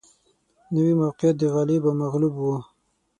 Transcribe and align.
نوي 0.73 0.93
موقعیت 1.01 1.35
د 1.39 1.43
غالب 1.53 1.81
او 1.87 1.93
مغلوب 2.01 2.35
و 2.39 2.45